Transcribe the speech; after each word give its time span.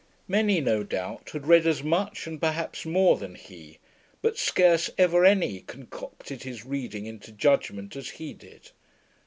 Many, 0.27 0.61
no 0.61 0.81
doubt, 0.81 1.29
had 1.29 1.45
read 1.45 1.67
as 1.67 1.83
much 1.83 2.25
and 2.25 2.41
perhaps 2.41 2.87
more 2.87 3.17
than 3.17 3.35
he; 3.35 3.77
but 4.23 4.35
scarce 4.35 4.89
ever 4.97 5.25
any 5.25 5.59
concocted 5.59 6.41
his 6.41 6.65
reading 6.65 7.05
into 7.05 7.31
judgement 7.31 7.95
as 7.95 8.09
he 8.09 8.33
did." 8.33 8.71